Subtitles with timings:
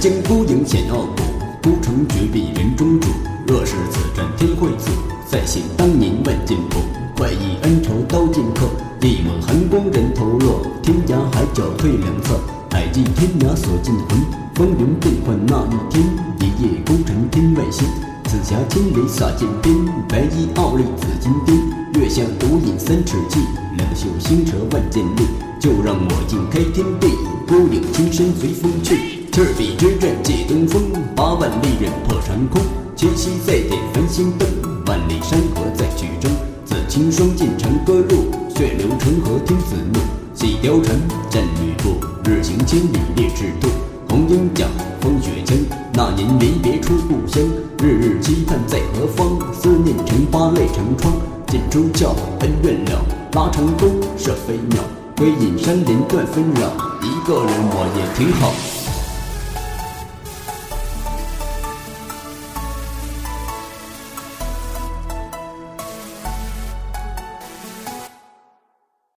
[0.00, 1.22] 江孤影显傲骨，
[1.62, 3.08] 孤城绝壁人中主。
[3.46, 4.90] 若是此战天会祖，
[5.26, 6.80] 再现当年万剑谱。
[7.16, 8.66] 怪异恩仇刀剑客，
[9.00, 10.60] 一抹寒光人头落。
[10.82, 12.38] 天涯海角退两侧，
[12.70, 14.18] 海尽天涯锁尽魂。
[14.54, 16.04] 风云变幻那一天，
[16.40, 17.86] 一夜孤城天外星。
[18.24, 19.74] 紫霞千里洒剑边，
[20.08, 21.56] 白衣傲立紫金巅。
[21.94, 23.40] 月下独饮三尺气，
[23.76, 25.22] 两袖星蛇万剑力。
[25.58, 27.08] 就让我尽开天地，
[27.46, 29.15] 孤影青山随风去。
[29.36, 32.58] 赤壁之战借东风，八万利刃破长空。
[32.96, 34.48] 七夕再点繁星灯，
[34.86, 36.32] 万里山河再举征。
[36.64, 40.00] 紫青霜尽长歌入，血流成河听子怒。
[40.32, 40.96] 戏貂蝉，
[41.28, 43.68] 战吕布，日行千里猎赤兔。
[44.08, 44.64] 红缨甲，
[45.02, 45.54] 风雪枪，
[45.92, 47.44] 那年离别出故乡。
[47.82, 49.38] 日日期盼在何方？
[49.52, 51.12] 思念成疤泪成疮。
[51.46, 54.82] 剑出鞘，恩怨了，拉长弓射飞鸟。
[55.14, 58.75] 归隐山林断纷扰，一个人我也挺好。